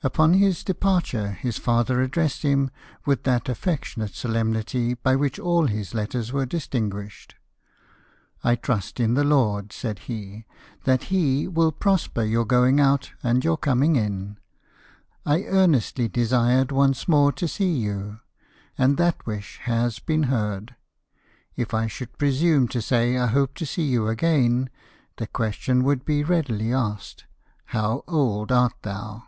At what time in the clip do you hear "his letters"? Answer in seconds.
5.66-6.32